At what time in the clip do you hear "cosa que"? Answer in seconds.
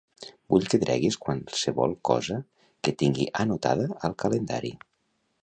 2.11-2.95